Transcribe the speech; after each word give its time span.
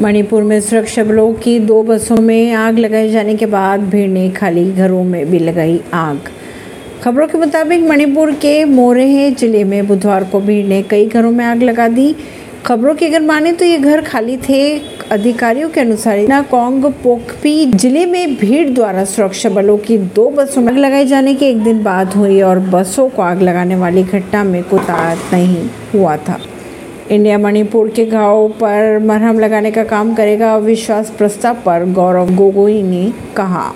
मणिपुर 0.00 0.42
में 0.42 0.60
सुरक्षा 0.60 1.02
बलों 1.04 1.32
की 1.34 1.58
दो 1.60 1.82
बसों 1.82 2.16
में 2.16 2.52
आग 2.52 2.78
लगाए 2.78 3.08
जाने 3.08 3.34
के 3.36 3.46
बाद 3.46 3.80
भीड़ 3.80 4.08
ने 4.10 4.28
खाली 4.30 4.64
घरों 4.72 5.02
में 5.04 5.30
भी 5.30 5.38
लगाई 5.38 5.80
आग। 5.94 6.28
खबरों 7.02 7.26
के 7.28 7.38
मुताबिक 7.38 7.82
मणिपुर 7.82 8.32
के 8.34 8.64
मोरेह 8.64 9.34
ज़िले 9.34 9.64
में 9.64 9.86
बुधवार 9.88 10.24
को 10.24 10.40
भीड़ 10.40 10.66
ने 10.66 10.82
कई 10.82 11.06
घरों 11.06 11.30
में 11.30 11.44
आग 11.44 11.62
लगा 11.62 11.88
दी। 11.88 12.14
खबरों 12.66 12.94
की 12.94 13.06
अगर 13.06 13.22
माने 13.22 13.52
तो 13.52 13.64
ये 13.64 13.78
घर 13.78 14.00
खाली 14.00 14.36
थे। 14.36 14.62
अधिकारियों 15.10 15.68
के 15.70 15.80
अनुसार 15.80 16.18
नाकोंग 16.28 16.84
पोकपी 17.02 17.66
ज़िले 17.66 18.06
में 18.06 18.36
भीड़ 18.36 18.68
द्वारा 18.68 19.04
सुरक्षा 19.04 19.48
बलों 19.48 19.76
की 19.78 19.98
दो 19.98 20.28
बसों 20.30 20.62
में 20.62 20.72
आग 20.72 20.78
लगाए 20.78 21.04
जाने 21.06 21.34
के 21.34 21.50
एक 21.50 21.62
दिन 21.64 21.82
बाद 21.82 22.14
हुई 22.14 22.40
और 22.42 22.58
बसों 22.70 23.08
को 23.08 23.22
आग 23.22 23.42
लगाने 23.42 23.76
वाली 23.76 24.02
घटना 24.02 24.44
में 24.44 24.62
कुतार 24.64 25.18
नहीं 25.32 25.68
हुआ 25.94 26.16
था। 26.16 26.38
इंडिया 27.12 27.38
मणिपुर 27.38 27.88
के 27.88 28.04
घाव 28.06 28.48
पर 28.60 28.98
मरहम 28.98 29.38
लगाने 29.38 29.70
का 29.70 29.84
काम 29.84 30.14
करेगा, 30.14 30.54
अविश्वास 30.54 31.10
प्रस्ताव 31.10 31.56
पर 31.66 31.84
गौरव 31.92 32.34
गोगोई 32.34 32.82
ने 32.82 33.12
कहा। 33.36 33.70